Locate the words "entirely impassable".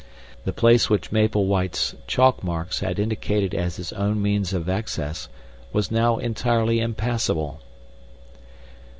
6.17-7.61